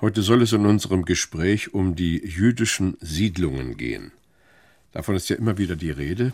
[0.00, 4.12] Heute soll es in unserem Gespräch um die jüdischen Siedlungen gehen.
[4.92, 6.32] Davon ist ja immer wieder die Rede.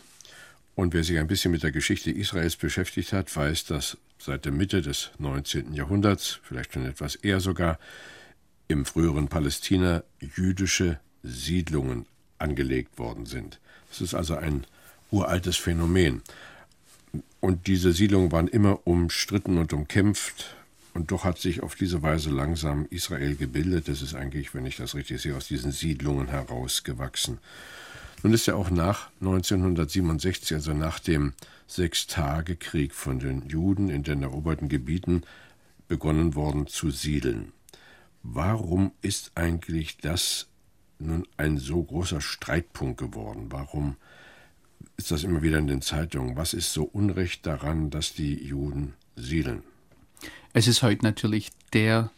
[0.77, 4.53] Und wer sich ein bisschen mit der Geschichte Israels beschäftigt hat, weiß, dass seit der
[4.53, 5.75] Mitte des 19.
[5.75, 7.81] Jahrhunderts, vielleicht schon etwas eher sogar,
[8.69, 12.07] im früheren Palästina jüdische Siedlungen
[12.39, 13.59] angelegt worden sind.
[13.89, 14.65] Das ist also ein
[15.11, 16.23] uraltes Phänomen.
[17.41, 20.55] Und diese Siedlungen waren immer umstritten und umkämpft.
[20.97, 23.87] Und doch hat sich auf diese Weise langsam Israel gebildet.
[23.87, 27.37] Das ist eigentlich, wenn ich das richtig sehe, aus diesen Siedlungen herausgewachsen.
[28.23, 31.35] Nun ist ja auch nach 1967, also nach dem
[31.67, 35.25] Sechstagekrieg von den Juden in den eroberten Gebieten,
[35.87, 37.53] begonnen worden zu siedeln.
[38.23, 40.49] Warum ist eigentlich das
[40.99, 43.49] nun ein so großer Streitpunkt geworden?
[43.51, 43.97] Warum
[44.97, 46.37] ist das immer wieder in den Zeitungen?
[46.37, 49.63] Was ist so unrecht daran, dass die Juden siedeln?
[50.57, 52.09] Es ist heute natürlich der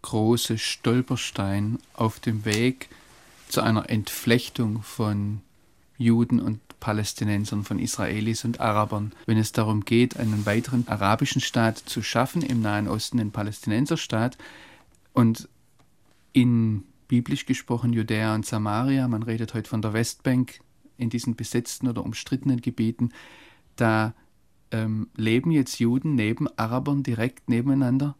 [0.00, 2.88] große Stolperstein auf dem Weg
[3.50, 5.42] zu einer Entflechtung von
[5.98, 11.76] Juden und Palästinensern, von Israelis und Arabern, wenn es darum geht, einen weiteren arabischen Staat
[11.76, 14.38] zu schaffen im Nahen Osten, den Palästinenserstaat
[15.12, 15.50] und
[16.32, 20.60] in biblisch gesprochen Judäa und Samaria, man redet heute von der Westbank,
[20.96, 23.10] in diesen besetzten oder umstrittenen Gebieten,
[23.76, 24.14] da
[24.72, 28.16] ähm, leben jetzt Juden neben Arabern direkt nebeneinander.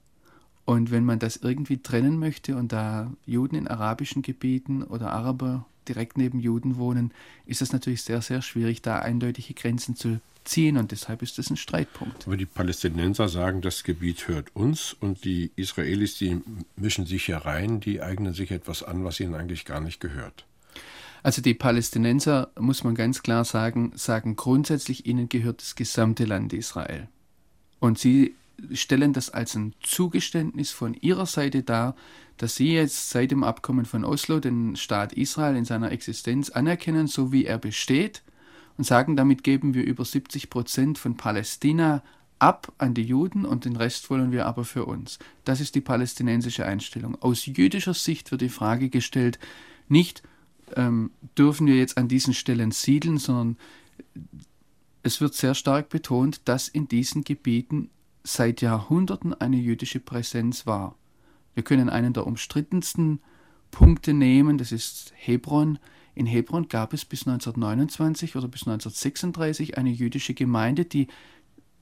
[0.64, 5.66] Und wenn man das irgendwie trennen möchte und da Juden in arabischen Gebieten oder Araber
[5.88, 7.10] direkt neben Juden wohnen,
[7.46, 11.50] ist es natürlich sehr, sehr schwierig, da eindeutige Grenzen zu ziehen und deshalb ist das
[11.50, 12.26] ein Streitpunkt.
[12.26, 16.40] Aber die Palästinenser sagen, das Gebiet hört uns und die Israelis, die
[16.76, 20.44] mischen sich hier rein, die eignen sich etwas an, was ihnen eigentlich gar nicht gehört.
[21.22, 26.52] Also die Palästinenser, muss man ganz klar sagen, sagen grundsätzlich, ihnen gehört das gesamte Land
[26.52, 27.08] Israel.
[27.78, 28.34] Und sie
[28.72, 31.96] stellen das als ein Zugeständnis von ihrer Seite dar,
[32.36, 37.06] dass sie jetzt seit dem Abkommen von Oslo den Staat Israel in seiner Existenz anerkennen,
[37.06, 38.22] so wie er besteht,
[38.78, 42.02] und sagen, damit geben wir über 70 Prozent von Palästina
[42.38, 45.18] ab an die Juden und den Rest wollen wir aber für uns.
[45.44, 47.20] Das ist die palästinensische Einstellung.
[47.20, 49.38] Aus jüdischer Sicht wird die Frage gestellt,
[49.88, 50.22] nicht,
[50.76, 53.56] ähm, dürfen wir jetzt an diesen Stellen siedeln, sondern
[55.02, 57.90] es wird sehr stark betont, dass in diesen Gebieten
[58.24, 60.96] seit Jahrhunderten eine jüdische Präsenz war.
[61.54, 63.20] Wir können einen der umstrittensten
[63.70, 65.78] Punkte nehmen, das ist Hebron.
[66.14, 71.08] In Hebron gab es bis 1929 oder bis 1936 eine jüdische Gemeinde, die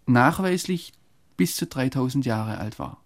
[0.06, 0.92] nachweislich
[1.36, 3.02] bis zu 3000 Jahre alt war.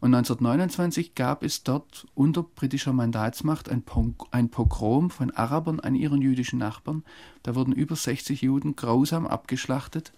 [0.00, 6.58] Und 1929 gab es dort unter britischer Mandatsmacht ein, Pogrom von Arabern an ihren jüdischen
[6.58, 7.04] Nachbarn.
[7.42, 10.12] Da wurden über 60 Juden grausam abgeschlachtet.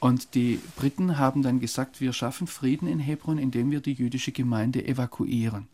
[0.00, 4.32] Und die Briten haben dann gesagt, wir schaffen Frieden in Hebron, indem wir die jüdische
[4.32, 5.68] Gemeinde evakuieren.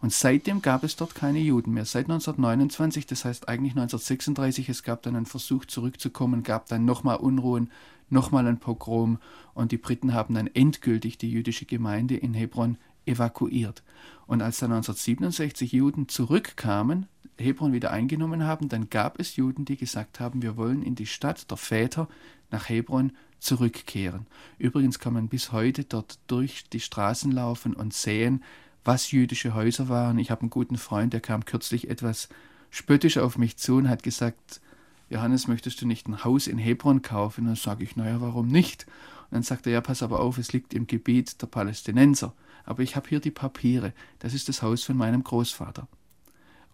[0.00, 1.84] Und seitdem gab es dort keine Juden mehr.
[1.84, 7.16] Seit 1929, das heißt eigentlich 1936, es gab dann einen Versuch zurückzukommen, gab dann nochmal
[7.16, 7.70] Unruhen,
[8.10, 9.18] nochmal ein Pogrom
[9.54, 13.82] und die Briten haben dann endgültig die jüdische Gemeinde in Hebron evakuiert.
[14.26, 17.06] Und als dann 1967 Juden zurückkamen,
[17.38, 21.06] Hebron wieder eingenommen haben, dann gab es Juden, die gesagt haben, wir wollen in die
[21.06, 22.08] Stadt der Väter
[22.50, 24.26] nach Hebron zurückkehren.
[24.58, 28.42] Übrigens kann man bis heute dort durch die Straßen laufen und sehen,
[28.84, 30.18] was jüdische Häuser waren.
[30.18, 32.28] Ich habe einen guten Freund, der kam kürzlich etwas
[32.70, 34.60] spöttisch auf mich zu und hat gesagt,
[35.08, 37.42] Johannes, möchtest du nicht ein Haus in Hebron kaufen?
[37.42, 38.86] Und dann sage ich, naja, warum nicht?
[39.30, 42.34] Und dann sagt er, ja, pass aber auf, es liegt im Gebiet der Palästinenser
[42.64, 43.92] aber ich habe hier die Papiere.
[44.18, 45.88] Das ist das Haus von meinem Großvater.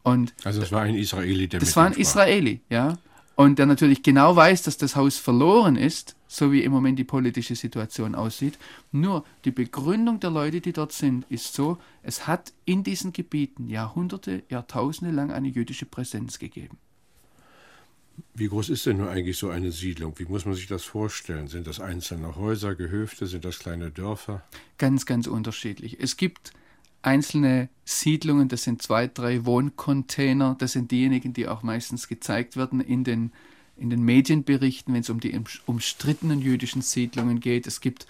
[0.03, 2.99] Und also das war ein Israeli, der Das war ein Israeli, ja.
[3.37, 7.05] Und der natürlich genau weiß, dass das Haus verloren ist, so wie im Moment die
[7.05, 8.59] politische Situation aussieht.
[8.93, 13.69] Nur die Begründung der Leute, die dort sind, ist so, es hat in diesen Gebieten
[13.69, 16.79] Jahrhunderte, Jahrtausende lang eine jüdische Präsenz gegeben.
[18.34, 20.19] Wie groß ist denn nur eigentlich so eine Siedlung?
[20.19, 21.49] Wie muss man sich das vorstellen?
[21.49, 24.43] Sind das einzelne Häuser, Gehöfte, sind das kleine Dörfer?
[24.78, 25.99] Ganz, ganz unterschiedlich.
[26.00, 26.52] Es gibt
[27.02, 32.81] einzelne Siedlungen, das sind zwei, drei Wohncontainer, das sind diejenigen, die auch meistens gezeigt werden
[32.81, 33.32] in den,
[33.76, 37.66] in den Medienberichten, wenn es um die umstrittenen jüdischen Siedlungen geht.
[37.66, 38.06] Es gibt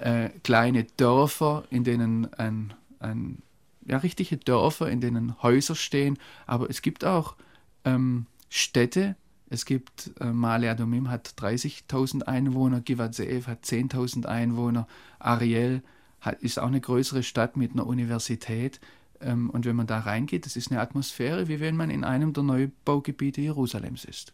[0.00, 3.38] äh, kleine Dörfer, in denen ein, ein,
[3.86, 7.36] ja, richtige Dörfer, in denen Häuser stehen, aber es gibt auch
[7.84, 9.16] ähm, Städte,
[9.54, 14.86] es gibt äh, Male Adomim hat 30.000 Einwohner, Givat Zeev hat 10.000 Einwohner,
[15.18, 15.82] Ariel
[16.20, 18.80] hat, ist auch eine größere Stadt mit einer Universität.
[19.20, 22.32] Ähm, und wenn man da reingeht, das ist eine Atmosphäre, wie wenn man in einem
[22.32, 24.32] der Neubaugebiete Jerusalems ist.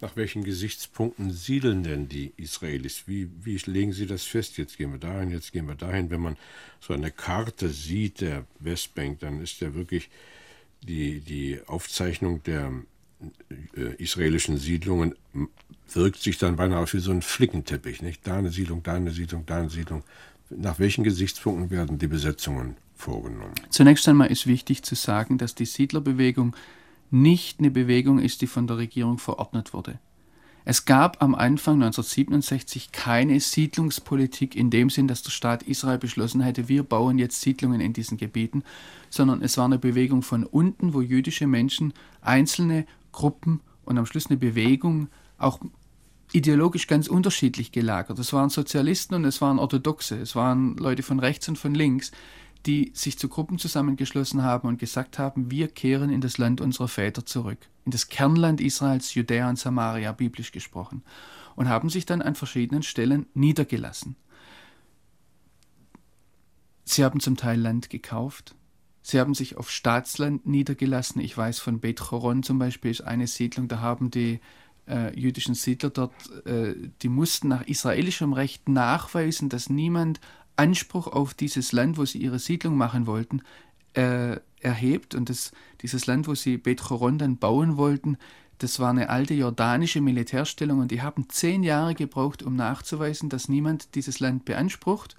[0.00, 3.04] Nach welchen Gesichtspunkten siedeln denn die Israelis?
[3.06, 4.56] Wie, wie legen sie das fest?
[4.56, 6.10] Jetzt gehen wir dahin, jetzt gehen wir dahin.
[6.10, 6.36] Wenn man
[6.80, 10.08] so eine Karte sieht der Westbank, dann ist ja wirklich
[10.82, 12.72] die, die Aufzeichnung der
[13.98, 15.14] israelischen Siedlungen
[15.92, 18.02] wirkt sich dann beinahe aus wie so ein Flickenteppich.
[18.02, 18.26] Nicht?
[18.26, 20.04] Da eine Siedlung, da eine Siedlung, da eine Siedlung.
[20.50, 23.54] Nach welchen Gesichtspunkten werden die Besetzungen vorgenommen?
[23.70, 26.54] Zunächst einmal ist wichtig zu sagen, dass die Siedlerbewegung
[27.10, 29.98] nicht eine Bewegung ist, die von der Regierung verordnet wurde.
[30.64, 36.42] Es gab am Anfang 1967 keine Siedlungspolitik in dem Sinn, dass der Staat Israel beschlossen
[36.42, 38.62] hätte, wir bauen jetzt Siedlungen in diesen Gebieten,
[39.08, 42.86] sondern es war eine Bewegung von unten, wo jüdische Menschen, einzelne
[43.18, 45.58] Gruppen und am Schluss eine Bewegung, auch
[46.32, 48.16] ideologisch ganz unterschiedlich gelagert.
[48.20, 52.12] Es waren Sozialisten und es waren Orthodoxe, es waren Leute von rechts und von links,
[52.64, 56.86] die sich zu Gruppen zusammengeschlossen haben und gesagt haben, wir kehren in das Land unserer
[56.86, 61.02] Väter zurück, in das Kernland Israels, Judäa und Samaria, biblisch gesprochen,
[61.56, 64.14] und haben sich dann an verschiedenen Stellen niedergelassen.
[66.84, 68.54] Sie haben zum Teil Land gekauft,
[69.02, 71.20] Sie haben sich auf Staatsland niedergelassen.
[71.20, 74.40] Ich weiß von Bet Choron zum Beispiel ist eine Siedlung, da haben die
[74.88, 76.12] äh, jüdischen Siedler dort,
[76.46, 80.20] äh, die mussten nach israelischem Recht nachweisen, dass niemand
[80.56, 83.42] Anspruch auf dieses Land, wo sie ihre Siedlung machen wollten,
[83.94, 85.14] äh, erhebt.
[85.14, 85.52] Und das,
[85.82, 88.16] dieses Land, wo sie Bet Choron dann bauen wollten,
[88.58, 93.48] das war eine alte jordanische Militärstellung und die haben zehn Jahre gebraucht, um nachzuweisen, dass
[93.48, 95.16] niemand dieses Land beansprucht.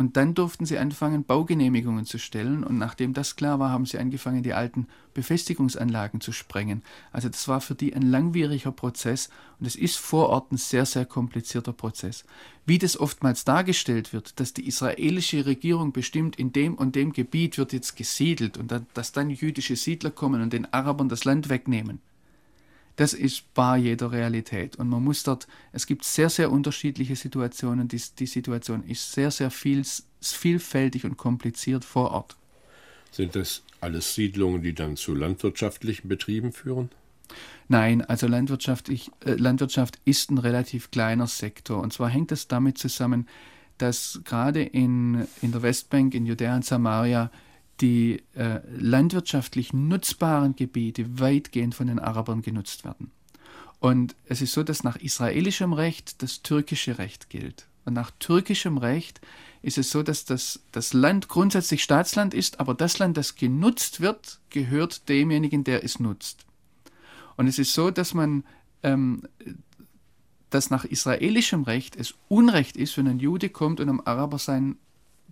[0.00, 2.64] Und dann durften sie anfangen, Baugenehmigungen zu stellen.
[2.64, 6.82] Und nachdem das klar war, haben sie angefangen, die alten Befestigungsanlagen zu sprengen.
[7.12, 9.28] Also das war für die ein langwieriger Prozess.
[9.58, 12.24] Und es ist vor Ort ein sehr, sehr komplizierter Prozess.
[12.64, 17.58] Wie das oftmals dargestellt wird, dass die israelische Regierung bestimmt, in dem und dem Gebiet
[17.58, 22.00] wird jetzt gesiedelt und dass dann jüdische Siedler kommen und den Arabern das Land wegnehmen
[23.00, 24.76] das ist bar jeder Realität.
[24.76, 27.88] Und man muss dort, es gibt sehr, sehr unterschiedliche Situationen.
[27.88, 29.86] Die, die Situation ist sehr, sehr viel,
[30.20, 32.36] vielfältig und kompliziert vor Ort.
[33.10, 36.90] Sind das alles Siedlungen, die dann zu landwirtschaftlichen Betrieben führen?
[37.68, 41.80] Nein, also Landwirtschaft, ich, äh, Landwirtschaft ist ein relativ kleiner Sektor.
[41.80, 43.26] Und zwar hängt das damit zusammen,
[43.78, 47.30] dass gerade in, in der Westbank, in Judäa und Samaria,
[47.80, 53.10] die äh, landwirtschaftlich nutzbaren Gebiete weitgehend von den Arabern genutzt werden.
[53.78, 57.66] Und es ist so, dass nach israelischem Recht das türkische Recht gilt.
[57.86, 59.20] Und nach türkischem Recht
[59.62, 64.00] ist es so, dass das, das Land grundsätzlich Staatsland ist, aber das Land, das genutzt
[64.00, 66.44] wird, gehört demjenigen, der es nutzt.
[67.36, 68.44] Und es ist so, dass man,
[68.82, 69.22] ähm,
[70.50, 74.76] dass nach israelischem Recht es Unrecht ist, wenn ein Jude kommt und einem Araber sein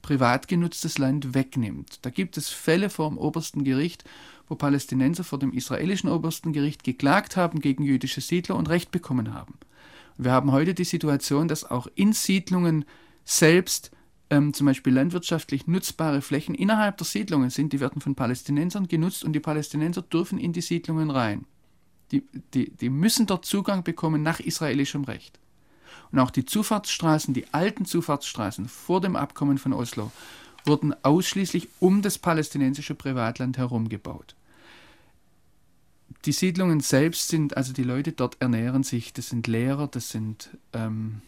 [0.09, 1.99] privat genutztes Land wegnimmt.
[2.01, 4.05] Da gibt es Fälle vor dem obersten Gericht,
[4.49, 9.35] wo Palästinenser vor dem israelischen obersten Gericht geklagt haben gegen jüdische Siedler und Recht bekommen
[9.35, 9.59] haben.
[10.17, 12.87] Wir haben heute die Situation, dass auch in Siedlungen
[13.27, 13.91] selbst
[14.31, 19.25] ähm, zum Beispiel landwirtschaftlich nutzbare Flächen innerhalb der Siedlungen sind, die werden von Palästinensern genutzt
[19.25, 21.45] und die Palästinenser dürfen in die Siedlungen rein.
[22.13, 25.39] Die, die, die müssen dort Zugang bekommen nach israelischem Recht.
[26.13, 30.11] Und auch die Zufahrtsstraßen, die alten Zufahrtsstraßen vor dem Abkommen von Oslo,
[30.65, 34.35] wurden ausschließlich um das palästinensische Privatland herum gebaut.
[36.25, 40.51] Die Siedlungen selbst sind, also die Leute dort ernähren sich, das sind Lehrer, das sind
[40.73, 41.23] ähm,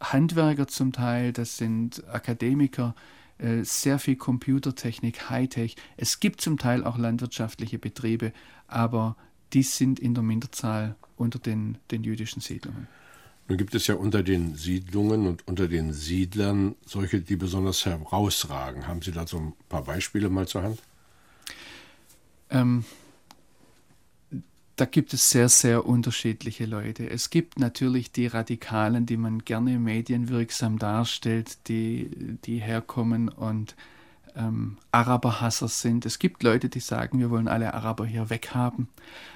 [0.00, 2.94] Handwerker zum Teil, das sind Akademiker,
[3.38, 5.76] äh, sehr viel Computertechnik, Hightech.
[5.96, 8.32] Es gibt zum Teil auch landwirtschaftliche Betriebe,
[8.66, 9.16] aber
[9.52, 12.88] die sind in der Minderzahl unter den, den jüdischen Siedlungen.
[13.48, 18.86] Nun gibt es ja unter den Siedlungen und unter den Siedlern solche, die besonders herausragen.
[18.86, 20.82] Haben Sie da so ein paar Beispiele mal zur Hand?
[22.50, 22.84] Ähm,
[24.76, 27.08] da gibt es sehr, sehr unterschiedliche Leute.
[27.10, 33.76] Es gibt natürlich die Radikalen, die man gerne medienwirksam darstellt, die, die herkommen und
[34.36, 36.04] ähm, Araberhasser sind.
[36.04, 38.88] Es gibt Leute, die sagen, wir wollen alle Araber hier weghaben.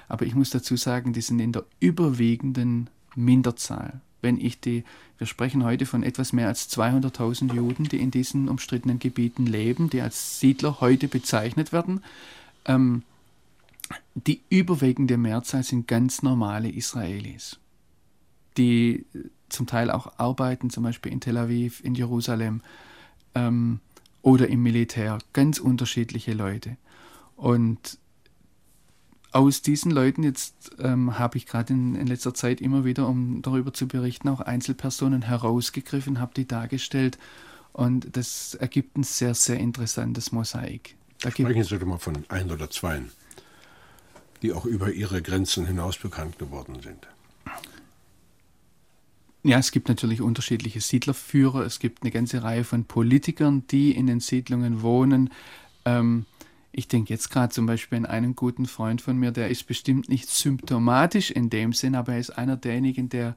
[0.07, 4.01] Aber ich muss dazu sagen, die sind in der überwiegenden Minderzahl.
[4.21, 4.83] Wenn ich die,
[5.17, 9.89] wir sprechen heute von etwas mehr als 200.000 Juden, die in diesen umstrittenen Gebieten leben,
[9.89, 12.01] die als Siedler heute bezeichnet werden.
[12.65, 13.03] Ähm,
[14.15, 17.59] die überwiegende Mehrzahl sind ganz normale Israelis,
[18.57, 19.05] die
[19.49, 22.61] zum Teil auch arbeiten, zum Beispiel in Tel Aviv, in Jerusalem
[23.35, 23.79] ähm,
[24.21, 25.19] oder im Militär.
[25.33, 26.77] Ganz unterschiedliche Leute.
[27.35, 27.97] Und
[29.33, 33.41] aus diesen Leuten jetzt ähm, habe ich gerade in, in, letzter Zeit immer wieder, um
[33.41, 37.17] darüber zu berichten, auch Einzelpersonen herausgegriffen, habe die dargestellt
[37.73, 40.95] und das ergibt ein sehr, sehr interessantes Mosaik.
[41.21, 43.01] Da Sprechen Sie doch mal von ein oder zwei,
[44.41, 47.07] die auch über ihre Grenzen hinaus bekannt geworden sind.
[49.45, 54.07] Ja, es gibt natürlich unterschiedliche Siedlerführer, es gibt eine ganze Reihe von Politikern, die in
[54.07, 55.31] den Siedlungen wohnen.
[55.85, 56.25] Ähm,
[56.73, 60.09] ich denke jetzt gerade zum Beispiel an einen guten Freund von mir, der ist bestimmt
[60.09, 63.35] nicht symptomatisch in dem Sinn, aber er ist einer derjenigen, der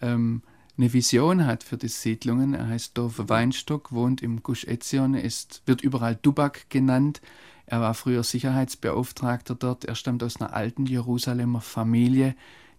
[0.00, 0.42] ähm,
[0.78, 2.54] eine Vision hat für die Siedlungen.
[2.54, 7.20] Er heißt Dorf Weinstock, wohnt im Gush Etzion, ist, wird überall Dubak genannt.
[7.66, 9.84] Er war früher Sicherheitsbeauftragter dort.
[9.84, 12.34] Er stammt aus einer alten Jerusalemer Familie,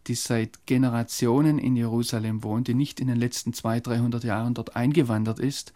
[0.08, 4.76] die seit Generationen in Jerusalem wohnt, die nicht in den letzten 200, 300 Jahren dort
[4.76, 5.74] eingewandert ist.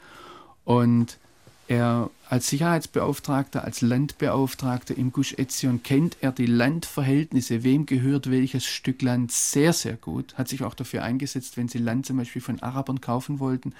[0.64, 1.20] Und
[1.68, 8.66] er als Sicherheitsbeauftragter, als Landbeauftragter im Gush Etzion kennt er die Landverhältnisse, wem gehört welches
[8.66, 12.42] Stück Land sehr, sehr gut, hat sich auch dafür eingesetzt, wenn sie Land zum Beispiel
[12.42, 13.74] von Arabern kaufen wollten.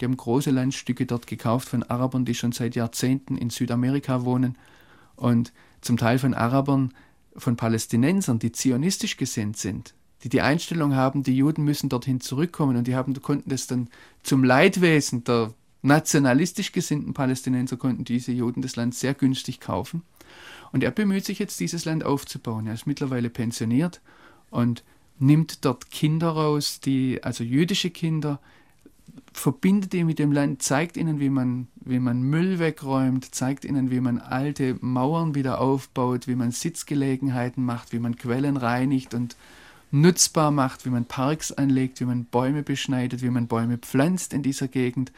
[0.00, 4.56] Die haben große Landstücke dort gekauft von Arabern, die schon seit Jahrzehnten in Südamerika wohnen.
[5.16, 6.92] Und zum Teil von Arabern,
[7.36, 12.76] von Palästinensern, die zionistisch gesinnt sind, die die Einstellung haben, die Juden müssen dorthin zurückkommen
[12.76, 13.88] und die haben, konnten das dann
[14.22, 15.52] zum Leidwesen der
[15.86, 20.02] nationalistisch gesinnten Palästinenser konnten diese Juden das Land sehr günstig kaufen.
[20.72, 22.66] Und er bemüht sich jetzt, dieses Land aufzubauen.
[22.66, 24.00] Er ist mittlerweile pensioniert
[24.50, 24.82] und
[25.18, 28.40] nimmt dort Kinder raus, die, also jüdische Kinder,
[29.32, 33.90] verbindet die mit dem Land, zeigt ihnen, wie man, wie man Müll wegräumt, zeigt ihnen,
[33.90, 39.36] wie man alte Mauern wieder aufbaut, wie man Sitzgelegenheiten macht, wie man Quellen reinigt und
[39.90, 44.42] nutzbar macht, wie man Parks anlegt, wie man Bäume beschneidet, wie man Bäume pflanzt in
[44.42, 45.12] dieser Gegend.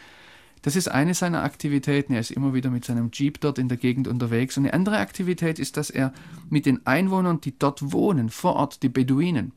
[0.62, 2.12] Das ist eine seiner Aktivitäten.
[2.12, 4.57] Er ist immer wieder mit seinem Jeep dort in der Gegend unterwegs.
[4.57, 6.12] Und eine andere Aktivität ist, dass er
[6.50, 9.53] mit den Einwohnern, die dort wohnen, vor Ort, die Beduinen,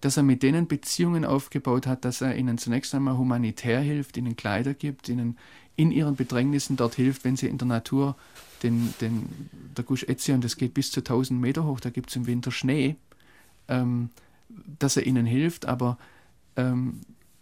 [0.00, 4.36] dass er mit denen Beziehungen aufgebaut hat, dass er ihnen zunächst einmal humanitär hilft, ihnen
[4.36, 5.36] Kleider gibt, ihnen
[5.74, 8.16] in ihren Bedrängnissen dort hilft, wenn sie in der Natur
[8.62, 9.28] den, den,
[9.76, 12.50] der Gush Etzion, das geht bis zu 1000 Meter hoch, da gibt es im Winter
[12.50, 12.96] Schnee,
[13.68, 14.10] ähm,
[14.78, 15.98] dass er ihnen hilft, aber
[16.56, 17.00] ähm,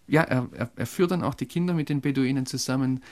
[0.08, 3.02] ja, er, er, er führt dann auch die Kinder mit den Beduinen zusammen.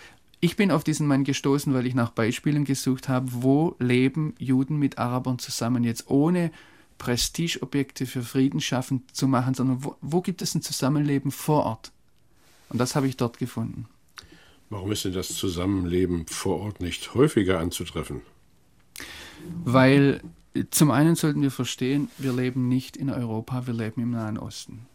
[0.40, 4.78] Ich bin auf diesen Mann gestoßen, weil ich nach Beispielen gesucht habe, wo leben Juden
[4.78, 6.50] mit Arabern zusammen, jetzt ohne
[6.98, 11.92] Prestigeobjekte für Frieden schaffen zu machen, sondern wo, wo gibt es ein Zusammenleben vor Ort?
[12.68, 13.86] Und das habe ich dort gefunden.
[14.70, 18.22] Warum ist denn das Zusammenleben vor Ort nicht häufiger anzutreffen?
[19.64, 20.22] Weil
[20.70, 24.86] zum einen sollten wir verstehen, wir leben nicht in Europa, wir leben im Nahen Osten.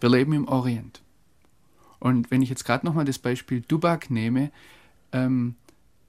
[0.00, 1.03] Wir leben im Orient.
[1.98, 4.50] Und wenn ich jetzt gerade nochmal das Beispiel Dubak nehme,
[5.12, 5.56] ähm,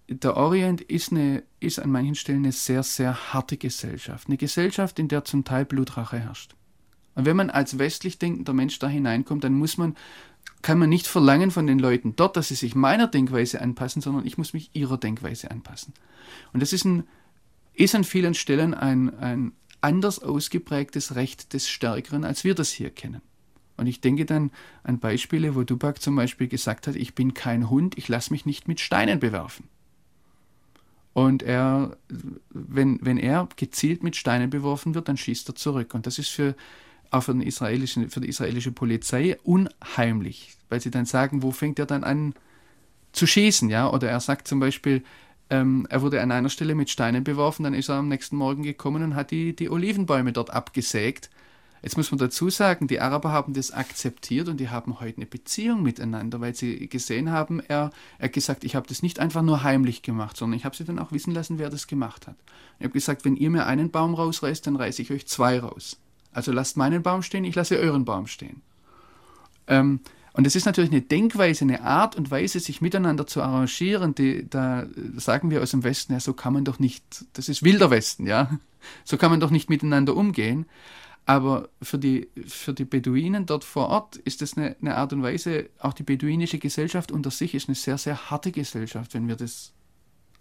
[0.08, 4.28] der Orient ist, eine, ist an manchen Stellen eine sehr, sehr harte Gesellschaft.
[4.28, 6.56] Eine Gesellschaft, in der zum Teil Blutrache herrscht.
[7.16, 9.96] Und wenn man als westlich denkender Mensch da hineinkommt, dann muss man,
[10.62, 14.28] kann man nicht verlangen von den Leuten dort, dass sie sich meiner Denkweise anpassen, sondern
[14.28, 15.94] ich muss mich ihrer Denkweise anpassen.
[16.54, 17.04] Und das ist, ein,
[17.74, 22.92] ist an vielen Stellen ein, ein anders ausgeprägtes Recht des Stärkeren, als wir das hier
[22.92, 23.22] kennen.
[23.78, 24.52] Und ich denke dann
[24.84, 28.46] an Beispiele, wo Dubak zum Beispiel gesagt hat, ich bin kein Hund, ich lasse mich
[28.46, 29.68] nicht mit Steinen bewerfen.
[31.14, 31.98] Und er,
[32.50, 35.94] wenn, wenn er gezielt mit Steinen beworfen wird, dann schießt er zurück.
[35.94, 36.56] Und das ist für,
[37.10, 41.80] auch für, den israelischen, für die israelische Polizei unheimlich, weil sie dann sagen, wo fängt
[41.80, 42.34] er dann an
[43.14, 43.70] zu schießen?
[43.70, 43.90] Ja?
[43.90, 45.04] Oder er sagt zum Beispiel,
[45.50, 48.64] ähm, er wurde an einer Stelle mit Steinen beworfen, dann ist er am nächsten Morgen
[48.64, 51.30] gekommen und hat die, die Olivenbäume dort abgesägt
[51.86, 55.28] Jetzt muss man dazu sagen, die Araber haben das akzeptiert und die haben heute eine
[55.28, 59.62] Beziehung miteinander, weil sie gesehen haben, er, hat gesagt, ich habe das nicht einfach nur
[59.62, 62.38] heimlich gemacht, sondern ich habe sie dann auch wissen lassen, wer das gemacht hat.
[62.80, 66.00] Ich habe gesagt, wenn ihr mir einen Baum rausreißt, dann reiße ich euch zwei raus.
[66.32, 68.64] Also lasst meinen Baum stehen, ich lasse euren Baum stehen.
[69.68, 70.00] Ähm,
[70.34, 74.50] und es ist natürlich eine Denkweise, eine Art und Weise, sich miteinander zu arrangieren, die,
[74.50, 74.88] da
[75.18, 78.26] sagen wir aus dem Westen, ja, so kann man doch nicht, das ist wilder Westen,
[78.26, 78.58] ja,
[79.04, 80.66] so kann man doch nicht miteinander umgehen.
[81.26, 85.24] Aber für die, für die Beduinen dort vor Ort ist das eine, eine Art und
[85.24, 89.36] Weise, auch die beduinische Gesellschaft unter sich ist eine sehr, sehr harte Gesellschaft, wenn wir
[89.36, 89.74] das,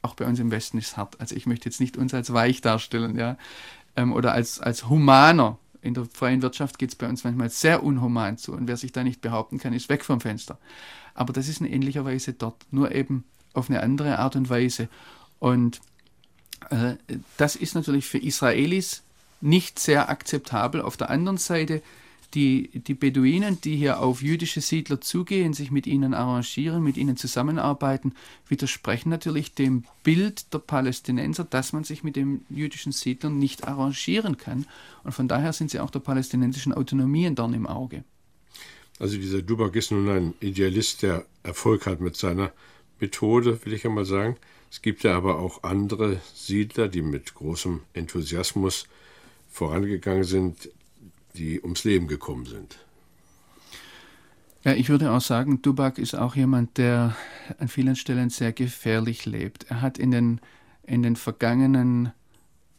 [0.02, 1.18] auch bei uns im Westen ist hart.
[1.20, 3.38] Also ich möchte jetzt nicht uns als weich darstellen, ja,
[3.96, 5.58] ähm, oder als, als humaner.
[5.80, 8.92] In der freien Wirtschaft geht es bei uns manchmal sehr unhuman zu und wer sich
[8.92, 10.58] da nicht behaupten kann, ist weg vom Fenster.
[11.14, 13.24] Aber das ist in ähnlicher Weise dort, nur eben
[13.54, 14.88] auf eine andere Art und Weise.
[15.38, 15.80] Und
[16.70, 16.96] äh,
[17.36, 19.03] das ist natürlich für Israelis
[19.44, 20.80] nicht sehr akzeptabel.
[20.80, 21.82] Auf der anderen Seite,
[22.32, 27.16] die, die Beduinen, die hier auf jüdische Siedler zugehen, sich mit ihnen arrangieren, mit ihnen
[27.16, 28.14] zusammenarbeiten,
[28.48, 34.36] widersprechen natürlich dem Bild der Palästinenser, dass man sich mit den jüdischen Siedlern nicht arrangieren
[34.36, 34.66] kann.
[35.04, 38.02] Und von daher sind sie auch der palästinensischen Autonomie ein Dorn im Auge.
[38.98, 42.52] Also dieser Dubak ist nun ein Idealist, der Erfolg hat mit seiner
[42.98, 44.36] Methode, will ich einmal sagen.
[44.70, 48.88] Es gibt ja aber auch andere Siedler, die mit großem Enthusiasmus
[49.54, 50.68] vorangegangen sind,
[51.36, 52.76] die ums Leben gekommen sind.
[54.64, 57.14] Ja, ich würde auch sagen, Dubak ist auch jemand, der
[57.58, 59.70] an vielen Stellen sehr gefährlich lebt.
[59.70, 60.40] Er hat in den,
[60.82, 62.10] in den vergangenen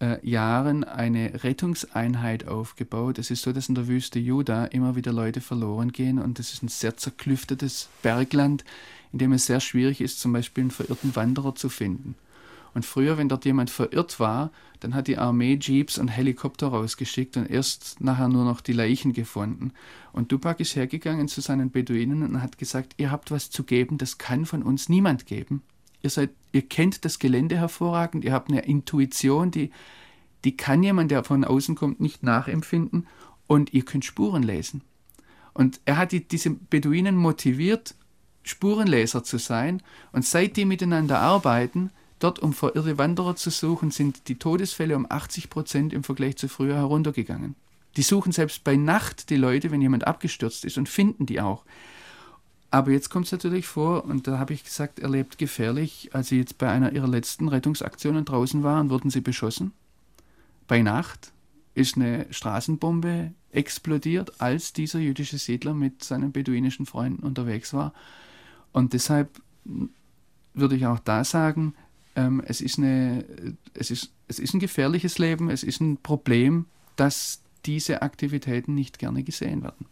[0.02, 3.20] äh, Jahren eine Rettungseinheit aufgebaut.
[3.20, 6.52] Es ist so, dass in der Wüste Juda immer wieder Leute verloren gehen und es
[6.52, 8.66] ist ein sehr zerklüftetes Bergland,
[9.14, 12.16] in dem es sehr schwierig ist, zum Beispiel einen verirrten Wanderer zu finden.
[12.76, 14.52] Und früher, wenn dort jemand verirrt war,
[14.82, 19.14] dann hat die Armee Jeeps und Helikopter rausgeschickt und erst nachher nur noch die Leichen
[19.14, 19.72] gefunden.
[20.12, 23.98] Und Dupak ist hergegangen zu seinen Beduinen und hat gesagt, ihr habt was zu geben,
[23.98, 25.62] das kann von uns niemand geben.
[26.04, 29.72] Ihr seid, ihr kennt das Gelände hervorragend, ihr habt eine Intuition, die,
[30.44, 33.08] die kann jemand, der von außen kommt, nicht nachempfinden
[33.48, 34.82] und ihr könnt Spuren lesen.
[35.54, 37.96] Und er hat die, diese Beduinen motiviert,
[38.44, 39.82] Spurenleser zu sein.
[40.12, 45.06] Und seit die miteinander arbeiten, Dort, um verirrte Wanderer zu suchen, sind die Todesfälle um
[45.10, 47.56] 80 Prozent im Vergleich zu früher heruntergegangen.
[47.98, 51.64] Die suchen selbst bei Nacht die Leute, wenn jemand abgestürzt ist und finden die auch.
[52.72, 56.10] Aber jetzt kommt es natürlich vor, und da habe ich gesagt, er lebt gefährlich.
[56.14, 59.72] Als sie jetzt bei einer ihrer letzten Rettungsaktionen draußen waren, wurden sie beschossen.
[60.68, 61.32] Bei Nacht
[61.74, 67.94] ist eine Straßenbombe explodiert, als dieser jüdische Siedler mit seinen beduinischen Freunden unterwegs war.
[68.74, 69.30] Und deshalb
[70.54, 71.76] würde ich auch da sagen,
[72.16, 73.26] ähm, es, ist eine,
[73.74, 79.00] es, ist, es ist ein gefährliches Leben, es ist ein Problem, dass diese Aktivitäten nicht
[79.00, 79.86] gerne gesehen werden.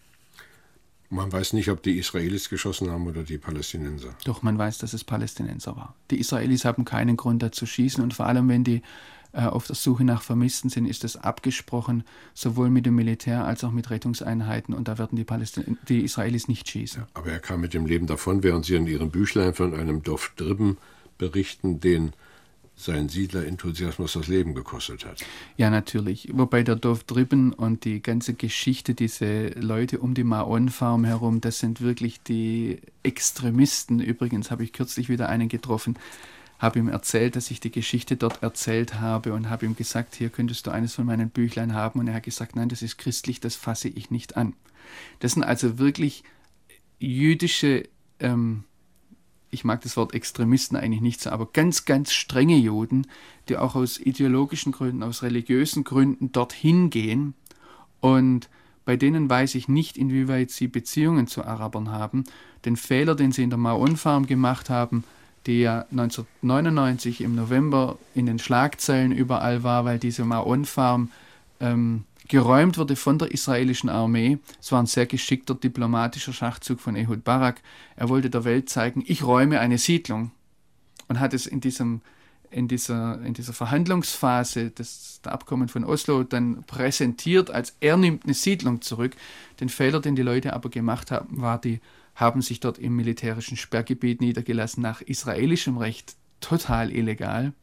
[1.10, 4.16] Man weiß nicht, ob die Israelis geschossen haben oder die Palästinenser.
[4.26, 5.96] Doch, man weiß, dass es Palästinenser war.
[6.10, 8.82] Die Israelis haben keinen Grund dazu schießen und vor allem, wenn die
[9.34, 13.64] äh, auf der Suche nach Vermissten sind, ist das abgesprochen, sowohl mit dem Militär als
[13.64, 17.02] auch mit Rettungseinheiten und da werden die, Palästin die Israelis nicht schießen.
[17.02, 20.02] Ja, aber er kam mit dem Leben davon, während Sie in Ihrem Büchlein von einem
[20.02, 20.78] Dorf Dribben
[21.18, 22.14] berichten, den
[22.76, 25.24] sein Siedlerenthusiasmus das Leben gekostet hat.
[25.58, 26.30] Ja, natürlich.
[26.34, 31.60] Wobei der Dorf Dribben und die ganze Geschichte, diese Leute um die Maon-Farm herum, das
[31.60, 34.00] sind wirklich die Extremisten.
[34.00, 35.98] Übrigens habe ich kürzlich wieder einen getroffen,
[36.58, 40.30] habe ihm erzählt, dass ich die Geschichte dort erzählt habe und habe ihm gesagt, hier
[40.30, 42.00] könntest du eines von meinen Büchlein haben.
[42.00, 44.54] Und er hat gesagt, nein, das ist christlich, das fasse ich nicht an.
[45.20, 46.24] Das sind also wirklich
[47.00, 47.84] jüdische
[48.20, 48.64] ähm,
[49.54, 53.08] ich mag das Wort Extremisten eigentlich nicht so, aber ganz, ganz strenge Juden,
[53.50, 57.34] die auch aus ideologischen Gründen, aus religiösen Gründen dorthin gehen.
[58.00, 58.50] Und
[58.86, 62.26] bei denen weiß ich nicht, inwieweit sie Beziehungen zu Arabern haben.
[62.66, 65.04] Den Fehler, den sie in der Maon-Farm gemacht haben,
[65.46, 71.12] die ja 1999 im November in den Schlagzeilen überall war, weil diese Maon-Farm
[71.60, 74.40] ähm, geräumt wurde von der israelischen Armee.
[74.60, 77.62] Es war ein sehr geschickter diplomatischer Schachzug von Ehud Barak.
[77.96, 80.32] Er wollte der Welt zeigen, ich räume eine Siedlung
[81.08, 82.02] und hat es in diesem
[82.50, 88.24] in dieser, in dieser Verhandlungsphase des der Abkommen von Oslo dann präsentiert, als er nimmt
[88.24, 89.16] eine Siedlung zurück.
[89.60, 91.82] Den Fehler, den die Leute aber gemacht haben, war, die
[92.16, 97.54] haben sich dort im militärischen Sperrgebiet niedergelassen, nach israelischem Recht total illegal.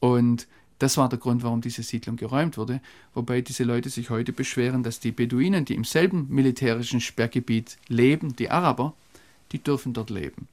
[0.00, 0.46] Und
[0.80, 2.80] das war der Grund, warum diese Siedlung geräumt wurde,
[3.14, 8.34] wobei diese Leute sich heute beschweren, dass die Beduinen, die im selben militärischen Sperrgebiet leben,
[8.34, 8.94] die Araber,
[9.52, 10.48] die dürfen dort leben.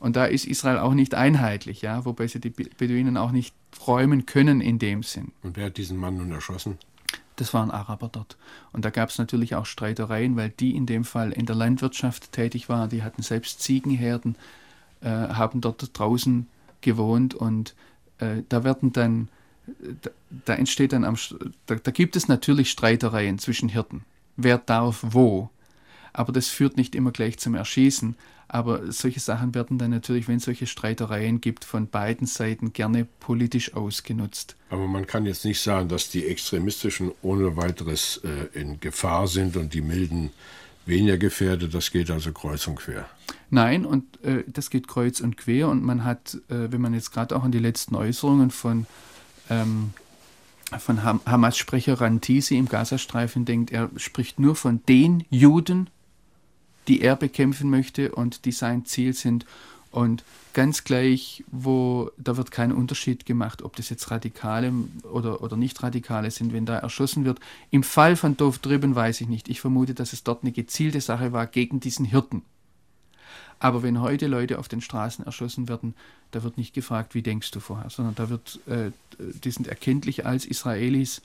[0.00, 3.54] Und da ist Israel auch nicht einheitlich, ja, wobei sie die Beduinen auch nicht
[3.86, 5.32] räumen können in dem Sinn.
[5.42, 6.78] Und wer hat diesen Mann nun erschossen?
[7.36, 8.38] Das waren Araber dort.
[8.72, 12.32] Und da gab es natürlich auch Streitereien, weil die in dem Fall in der Landwirtschaft
[12.32, 12.88] tätig waren.
[12.88, 14.36] Die hatten selbst Ziegenherden,
[15.02, 16.46] äh, haben dort draußen
[16.80, 17.74] gewohnt und
[18.18, 19.28] äh, da werden dann
[20.44, 21.16] da, entsteht dann am,
[21.66, 24.04] da, da gibt es natürlich Streitereien zwischen Hirten.
[24.36, 25.50] Wer darf wo?
[26.12, 28.16] Aber das führt nicht immer gleich zum Erschießen.
[28.48, 33.06] Aber solche Sachen werden dann natürlich, wenn es solche Streitereien gibt, von beiden Seiten gerne
[33.20, 34.56] politisch ausgenutzt.
[34.70, 39.56] Aber man kann jetzt nicht sagen, dass die Extremistischen ohne weiteres äh, in Gefahr sind
[39.56, 40.30] und die Milden
[40.86, 41.74] weniger gefährdet.
[41.74, 43.06] Das geht also kreuz und quer.
[43.50, 45.68] Nein, und äh, das geht kreuz und quer.
[45.68, 48.86] Und man hat, äh, wenn man jetzt gerade auch an die letzten Äußerungen von
[49.50, 49.92] ähm,
[50.78, 55.88] von Hamas-Sprecher Rantisi im Gazastreifen denkt, er spricht nur von den Juden,
[56.88, 59.46] die er bekämpfen möchte und die sein Ziel sind.
[59.90, 64.72] Und ganz gleich, wo da wird kein Unterschied gemacht, ob das jetzt Radikale
[65.10, 67.40] oder, oder nicht Radikale sind, wenn da erschossen wird.
[67.70, 69.48] Im Fall von Dov drüben weiß ich nicht.
[69.48, 72.42] Ich vermute, dass es dort eine gezielte Sache war gegen diesen Hirten.
[73.58, 75.94] Aber wenn heute Leute auf den Straßen erschossen werden,
[76.30, 80.26] da wird nicht gefragt, wie denkst du vorher, sondern da wird, äh, die sind erkenntlich
[80.26, 81.22] als Israelis.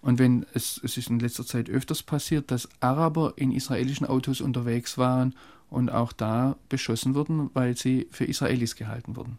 [0.00, 4.40] Und wenn es, es ist in letzter Zeit öfters passiert, dass Araber in israelischen Autos
[4.40, 5.34] unterwegs waren
[5.70, 9.38] und auch da beschossen wurden, weil sie für Israelis gehalten wurden.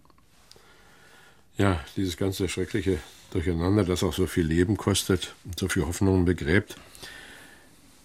[1.58, 3.00] Ja, dieses ganze schreckliche
[3.32, 6.76] Durcheinander, das auch so viel Leben kostet und so viel Hoffnungen begräbt,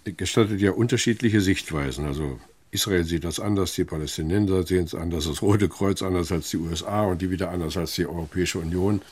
[0.05, 2.07] gestattet ja unterschiedliche Sichtweisen.
[2.07, 2.39] Also
[2.71, 6.59] Israel sieht das anders, die Palästinenser sehen es anders, das Rote Kreuz anders als die
[6.59, 9.03] USA und die wieder anders als die Europäische Union.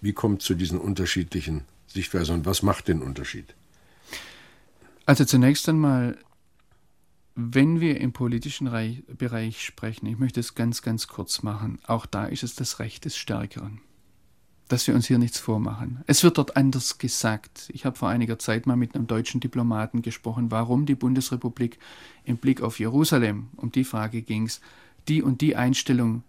[0.00, 3.54] Wie kommt es zu diesen unterschiedlichen Sichtweisen und was macht den Unterschied?
[5.06, 6.16] Also zunächst einmal
[7.34, 8.70] wenn wir im politischen
[9.18, 13.04] Bereich sprechen, ich möchte es ganz, ganz kurz machen, auch da ist es das Recht
[13.04, 13.80] des Stärkeren.
[14.68, 16.02] Dass wir uns hier nichts vormachen.
[16.06, 17.70] Es wird dort anders gesagt.
[17.72, 21.78] Ich habe vor einiger Zeit mal mit einem deutschen Diplomaten gesprochen, warum die Bundesrepublik
[22.24, 24.60] im Blick auf Jerusalem, um die Frage ging es,
[25.06, 26.22] die und die Einstellung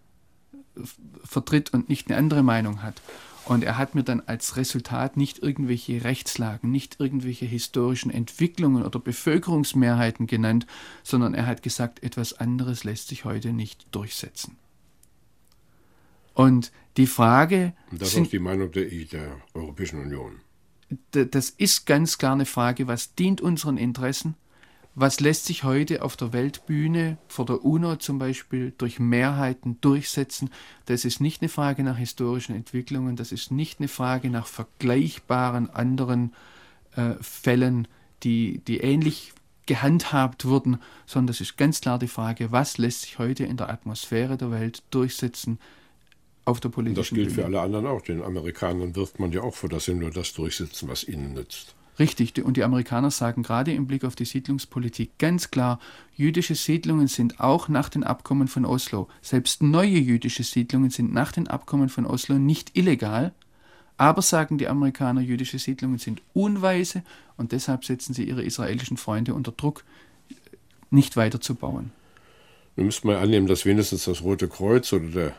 [1.24, 3.00] vertritt und nicht eine andere Meinung hat.
[3.46, 8.98] Und er hat mir dann als Resultat nicht irgendwelche Rechtslagen, nicht irgendwelche historischen Entwicklungen oder
[8.98, 10.66] Bevölkerungsmehrheiten genannt,
[11.04, 14.56] sondern er hat gesagt, etwas anderes lässt sich heute nicht durchsetzen.
[16.36, 17.74] Und die Frage.
[17.90, 20.40] Und das ist die Meinung der, der Europäischen Union.
[21.10, 24.36] Das ist ganz klar eine Frage, was dient unseren Interessen
[24.98, 30.48] was lässt sich heute auf der Weltbühne, vor der UNO zum Beispiel, durch Mehrheiten durchsetzen?
[30.86, 35.68] Das ist nicht eine Frage nach historischen Entwicklungen, das ist nicht eine Frage nach vergleichbaren
[35.68, 36.32] anderen
[36.96, 37.86] äh, Fällen,
[38.22, 39.34] die, die ähnlich
[39.66, 43.68] gehandhabt wurden, sondern das ist ganz klar die Frage, was lässt sich heute in der
[43.68, 45.58] Atmosphäre der Welt durchsetzen
[46.46, 47.00] auf der politischen.
[47.00, 47.34] Das gilt Bühne.
[47.34, 48.00] für alle anderen auch.
[48.00, 51.74] Den Amerikanern wirft man ja auch vor, dass sie nur das durchsetzen, was ihnen nützt.
[51.98, 55.80] Richtig, und die Amerikaner sagen gerade im Blick auf die Siedlungspolitik ganz klar,
[56.14, 61.32] jüdische Siedlungen sind auch nach den Abkommen von Oslo, selbst neue jüdische Siedlungen sind nach
[61.32, 63.32] den Abkommen von Oslo nicht illegal,
[63.96, 67.02] aber sagen die Amerikaner, jüdische Siedlungen sind unweise
[67.38, 69.82] und deshalb setzen sie ihre israelischen Freunde unter Druck,
[70.90, 71.92] nicht weiter zu bauen.
[72.74, 75.34] Wir müssten mal annehmen, dass wenigstens das Rote Kreuz oder der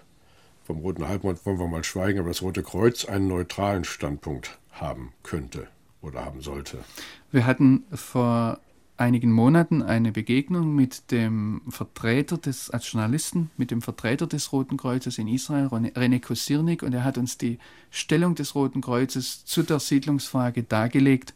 [0.68, 5.14] vom Roten Halbmond wollen wir mal schweigen, aber das Rote Kreuz einen neutralen Standpunkt haben
[5.24, 5.68] könnte
[6.02, 6.80] oder haben sollte.
[7.32, 8.60] Wir hatten vor
[8.98, 14.76] einigen Monaten eine Begegnung mit dem Vertreter des, als Journalisten, mit dem Vertreter des Roten
[14.76, 19.64] Kreuzes in Israel, René Kosirnik, und er hat uns die Stellung des Roten Kreuzes zu
[19.64, 21.34] der Siedlungsfrage dargelegt.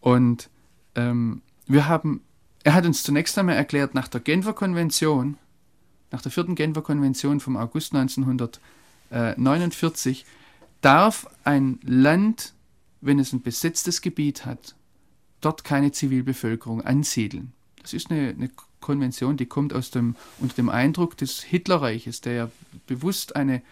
[0.00, 0.50] Und
[0.96, 2.20] ähm, wir haben,
[2.62, 5.38] er hat uns zunächst einmal erklärt, nach der Genfer Konvention,
[6.10, 10.24] nach der vierten Genfer Konvention vom August 1949,
[10.80, 12.54] darf ein Land
[13.00, 14.74] wenn es ein besetztes Gebiet hat,
[15.40, 17.52] dort keine Zivilbevölkerung ansiedeln.
[17.82, 22.32] Das ist eine, eine Konvention, die kommt aus dem, unter dem Eindruck des Hitlerreiches, der
[22.32, 22.50] ja
[22.86, 23.62] bewusst eine,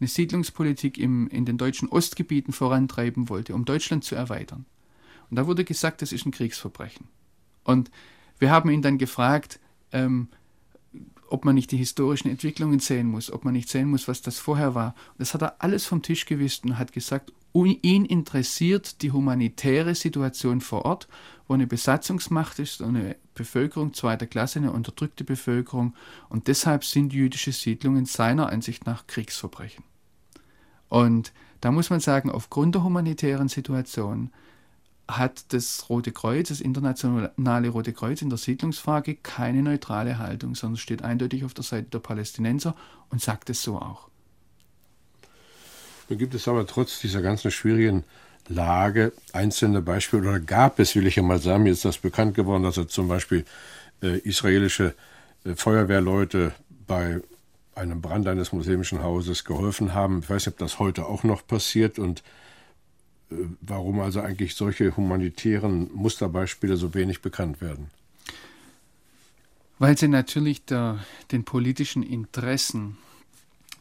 [0.00, 4.66] eine Siedlungspolitik im, in den deutschen Ostgebieten vorantreiben wollte, um Deutschland zu erweitern.
[5.30, 7.08] Und da wurde gesagt, das ist ein Kriegsverbrechen.
[7.62, 7.90] Und
[8.38, 9.60] wir haben ihn dann gefragt,
[9.92, 10.28] ähm,
[11.28, 14.38] ob man nicht die historischen Entwicklungen sehen muss, ob man nicht sehen muss, was das
[14.38, 14.94] vorher war.
[15.18, 20.60] Das hat er alles vom Tisch gewischt und hat gesagt, ihn interessiert die humanitäre Situation
[20.60, 21.08] vor Ort,
[21.46, 25.94] wo eine Besatzungsmacht ist, eine Bevölkerung zweiter Klasse, eine unterdrückte Bevölkerung.
[26.28, 29.84] Und deshalb sind jüdische Siedlungen seiner Ansicht nach Kriegsverbrechen.
[30.88, 34.30] Und da muss man sagen, aufgrund der humanitären Situation
[35.06, 40.78] hat das Rote Kreuz, das internationale Rote Kreuz in der Siedlungsfrage keine neutrale Haltung, sondern
[40.78, 42.74] steht eindeutig auf der Seite der Palästinenser
[43.10, 44.08] und sagt es so auch.
[46.08, 48.04] Nun gibt es aber trotz dieser ganzen schwierigen
[48.48, 52.34] Lage einzelne Beispiele, oder gab es, will ich ja mal sagen, mir ist das bekannt
[52.34, 53.44] geworden, dass er zum Beispiel
[54.02, 54.94] äh, israelische
[55.44, 56.52] äh, Feuerwehrleute
[56.86, 57.22] bei
[57.74, 60.20] einem Brand eines muslimischen Hauses geholfen haben.
[60.20, 62.22] Ich weiß nicht, ob das heute auch noch passiert und
[63.60, 67.88] warum also eigentlich solche humanitären Musterbeispiele so wenig bekannt werden.
[69.78, 72.96] Weil sie natürlich der, den politischen Interessen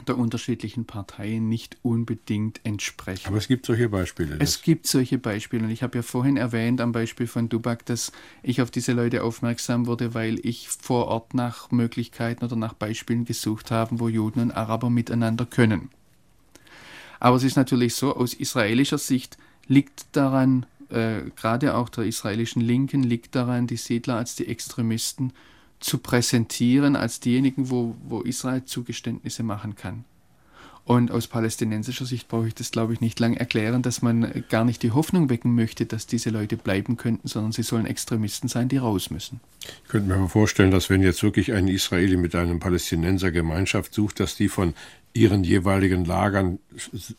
[0.08, 3.28] der unterschiedlichen Parteien nicht unbedingt entsprechen.
[3.28, 4.38] Aber es gibt solche Beispiele.
[4.40, 5.66] Es gibt solche Beispiele.
[5.66, 9.24] Und ich habe ja vorhin erwähnt am Beispiel von Dubak, dass ich auf diese Leute
[9.24, 14.40] aufmerksam wurde, weil ich vor Ort nach Möglichkeiten oder nach Beispielen gesucht habe, wo Juden
[14.40, 15.90] und Araber miteinander können.
[17.24, 22.62] Aber es ist natürlich so, aus israelischer Sicht liegt daran, äh, gerade auch der israelischen
[22.62, 25.32] Linken liegt daran, die Siedler als die Extremisten
[25.80, 30.04] zu präsentieren als diejenigen, wo, wo Israel Zugeständnisse machen kann.
[30.86, 34.66] Und aus palästinensischer Sicht brauche ich das, glaube ich, nicht lang erklären, dass man gar
[34.66, 38.68] nicht die Hoffnung wecken möchte, dass diese Leute bleiben könnten, sondern sie sollen Extremisten sein,
[38.68, 39.40] die raus müssen.
[39.62, 44.20] Ich könnte mir vorstellen, dass wenn jetzt wirklich ein Israeli mit einem Palästinenser Gemeinschaft sucht,
[44.20, 44.74] dass die von
[45.14, 46.60] ihren jeweiligen Lagern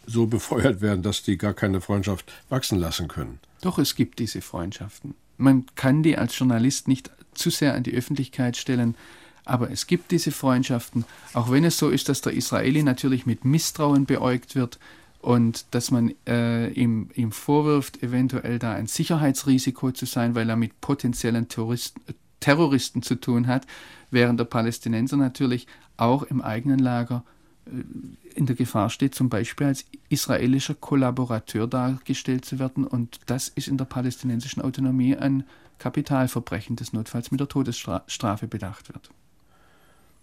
[0.06, 3.38] so befeuert werden, dass die gar keine Freundschaft wachsen lassen können.
[3.60, 5.14] Doch, es gibt diese Freundschaften.
[5.36, 8.96] Man kann die als Journalist nicht zu sehr an die Öffentlichkeit stellen,
[9.44, 11.04] aber es gibt diese Freundschaften,
[11.34, 14.78] auch wenn es so ist, dass der Israeli natürlich mit Misstrauen beäugt wird
[15.20, 20.56] und dass man äh, ihm, ihm vorwirft, eventuell da ein Sicherheitsrisiko zu sein, weil er
[20.56, 22.00] mit potenziellen Terroristen,
[22.40, 23.66] Terroristen zu tun hat,
[24.10, 27.24] während der Palästinenser natürlich auch im eigenen Lager
[27.66, 32.86] in der Gefahr steht, zum Beispiel als israelischer Kollaborateur dargestellt zu werden.
[32.86, 35.44] Und das ist in der palästinensischen Autonomie ein
[35.78, 39.10] Kapitalverbrechen, das notfalls mit der Todesstrafe bedacht wird.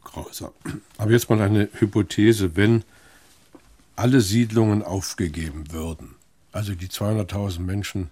[0.04, 0.52] Grausam.
[0.98, 2.84] Aber jetzt mal eine Hypothese, wenn
[3.96, 6.16] alle Siedlungen aufgegeben würden,
[6.52, 8.10] also die 200.000 Menschen,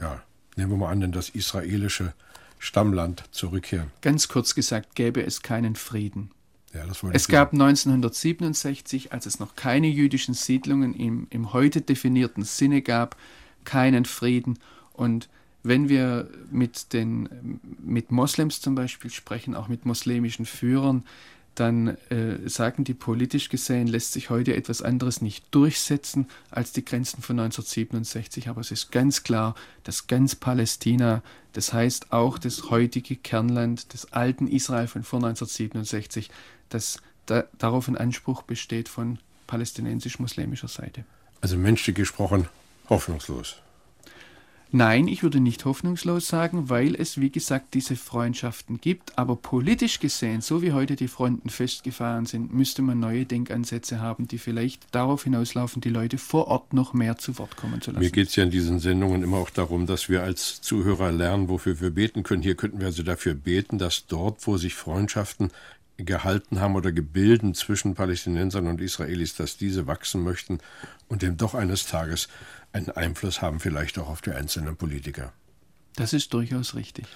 [0.00, 0.22] ja,
[0.56, 2.14] nehmen wir mal an, in das israelische
[2.58, 3.90] Stammland zurückkehren.
[4.00, 6.30] Ganz kurz gesagt, gäbe es keinen Frieden.
[6.74, 6.82] Ja,
[7.12, 13.16] es gab 1967, als es noch keine jüdischen Siedlungen im, im heute definierten Sinne gab,
[13.64, 14.58] keinen Frieden.
[14.92, 15.28] Und
[15.62, 21.04] wenn wir mit, den, mit Moslems zum Beispiel sprechen, auch mit muslimischen Führern,
[21.54, 26.84] dann äh, sagen die, politisch gesehen lässt sich heute etwas anderes nicht durchsetzen als die
[26.84, 28.48] Grenzen von 1967.
[28.48, 34.12] Aber es ist ganz klar, dass ganz Palästina, das heißt auch das heutige Kernland des
[34.12, 36.30] alten Israel von vor 1967,
[36.68, 41.04] dass da, darauf ein Anspruch besteht von palästinensisch-muslimischer Seite.
[41.40, 42.48] Also menschlich gesprochen
[42.88, 43.56] hoffnungslos.
[44.76, 49.16] Nein, ich würde nicht hoffnungslos sagen, weil es, wie gesagt, diese Freundschaften gibt.
[49.16, 54.26] Aber politisch gesehen, so wie heute die Fronten festgefahren sind, müsste man neue Denkansätze haben,
[54.26, 58.02] die vielleicht darauf hinauslaufen, die Leute vor Ort noch mehr zu Wort kommen zu lassen.
[58.02, 61.48] Mir geht es ja in diesen Sendungen immer auch darum, dass wir als Zuhörer lernen,
[61.48, 62.42] wofür wir beten können.
[62.42, 65.52] Hier könnten wir also dafür beten, dass dort, wo sich Freundschaften
[65.98, 70.58] gehalten haben oder gebildet zwischen Palästinensern und Israelis, dass diese wachsen möchten
[71.06, 72.26] und dem doch eines Tages
[72.74, 75.32] einen Einfluss haben, vielleicht auch auf die einzelnen Politiker.
[75.96, 77.06] Das ist durchaus richtig.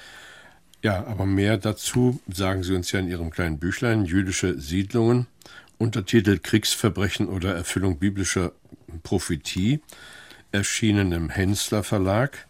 [0.82, 5.26] Ja, aber mehr dazu sagen Sie uns ja in Ihrem kleinen Büchlein Jüdische Siedlungen,
[5.76, 8.52] Untertitel Kriegsverbrechen oder Erfüllung biblischer
[9.02, 9.80] Prophetie,
[10.52, 12.46] erschienen im Hensler Verlag,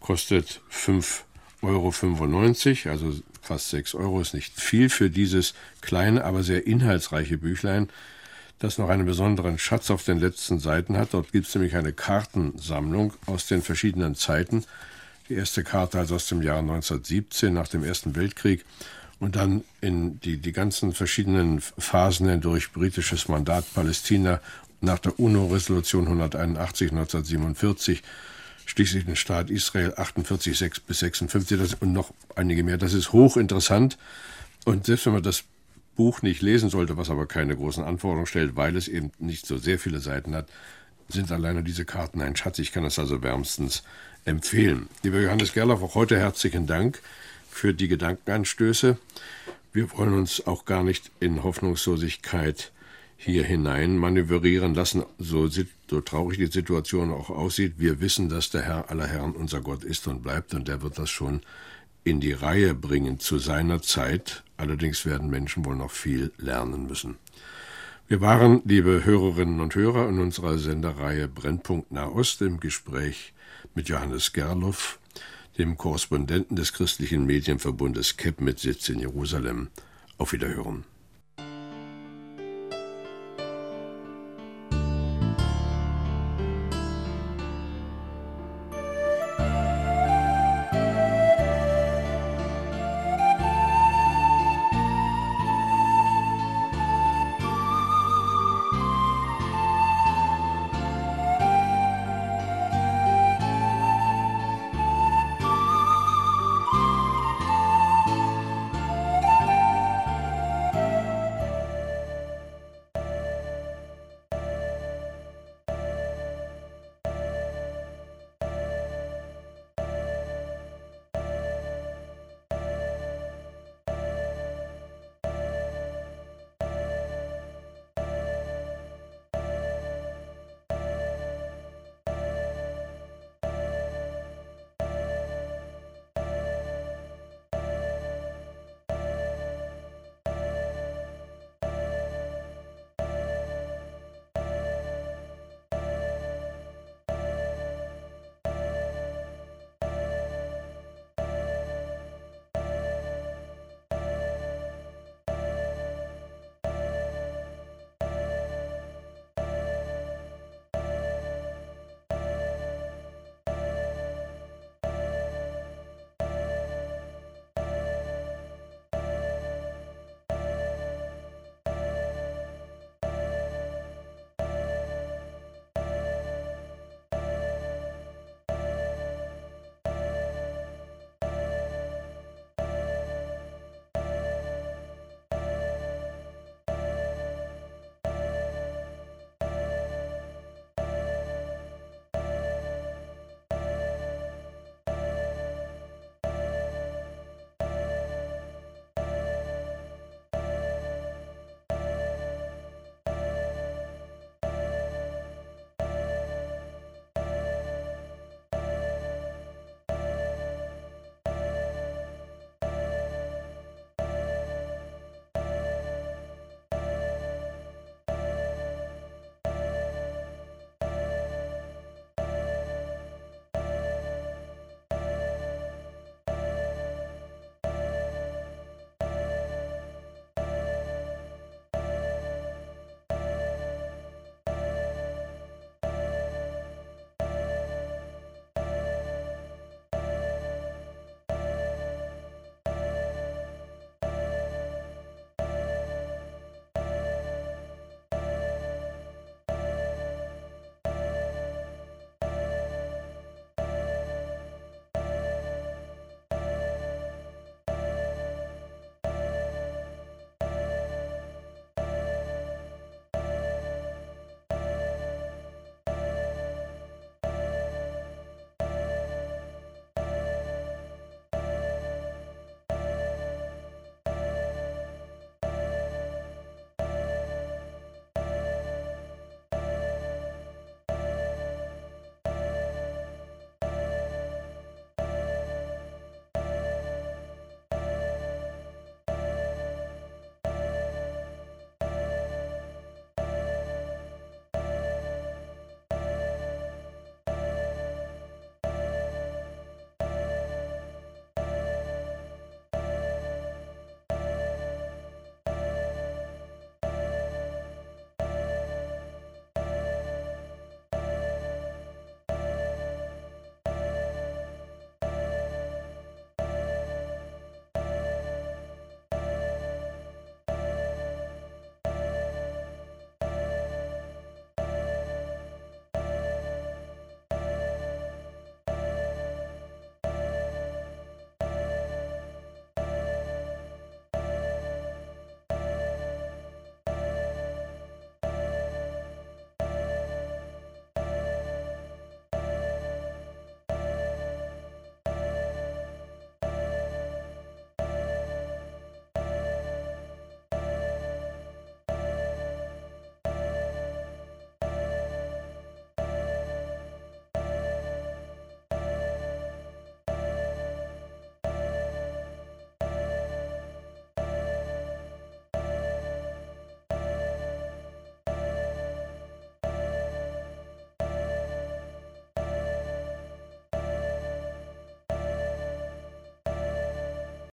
[0.00, 1.22] kostet 5,95
[1.62, 7.88] Euro, also fast 6 Euro ist nicht viel für dieses kleine, aber sehr inhaltsreiche Büchlein
[8.58, 11.14] das noch einen besonderen Schatz auf den letzten Seiten hat.
[11.14, 14.64] Dort gibt es nämlich eine Kartensammlung aus den verschiedenen Zeiten.
[15.28, 18.64] Die erste Karte also aus dem Jahr 1917 nach dem Ersten Weltkrieg
[19.20, 24.40] und dann in die, die ganzen verschiedenen Phasen hindurch britisches Mandat Palästina
[24.80, 28.02] nach der UNO-Resolution 181 1947
[28.64, 32.78] schließlich den Staat Israel 48 6 bis 56 das, und noch einige mehr.
[32.78, 33.98] Das ist hochinteressant
[34.64, 35.44] und selbst wenn man das
[35.98, 39.58] Buch nicht lesen sollte, was aber keine großen Anforderungen stellt, weil es eben nicht so
[39.58, 40.48] sehr viele Seiten hat,
[41.08, 42.60] sind alleine diese Karten ein Schatz.
[42.60, 43.82] Ich kann es also wärmstens
[44.24, 44.88] empfehlen.
[45.02, 47.02] Lieber Johannes Gerloff, auch heute herzlichen Dank
[47.50, 48.96] für die Gedankenanstöße.
[49.72, 52.70] Wir wollen uns auch nicht in Hoffnungslosigkeit
[53.16, 57.74] hier hinein manövrieren lassen, so, so traurig die Situation auch aussieht.
[57.78, 60.96] Wir wissen, dass der Herr aller Herren unser Gott ist und bleibt und der wird
[60.96, 61.40] das schon
[62.10, 64.42] in die Reihe bringen zu seiner Zeit.
[64.56, 67.16] Allerdings werden Menschen wohl noch viel lernen müssen.
[68.08, 73.34] Wir waren, liebe Hörerinnen und Hörer, in unserer Sendereihe Brennpunkt Nahost im Gespräch
[73.74, 74.98] mit Johannes Gerloff,
[75.58, 79.68] dem Korrespondenten des christlichen Medienverbundes KEP mit Sitz in Jerusalem.
[80.16, 80.84] Auf Wiederhören.